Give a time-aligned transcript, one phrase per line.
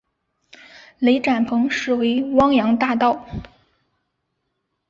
[0.97, 3.23] 雷展鹏实为汪洋大盗。